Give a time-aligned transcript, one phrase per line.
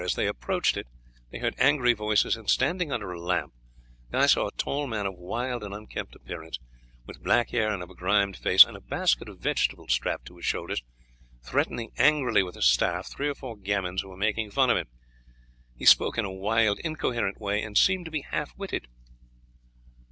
[0.03, 0.87] As they approached it
[1.29, 3.53] they heard angry voices, and standing under a lamp
[4.11, 6.57] Guy saw a tall man of wild and unkempt appearance,
[7.05, 10.45] with black hair and a begrimed face, and a basket of vegetables strapped to his
[10.47, 10.81] shoulders,
[11.43, 14.87] threatening angrily with a staff three or four gamins who were making fun of him.
[15.75, 18.87] He spoke in a wild, incoherent way, and seemed to be half witted.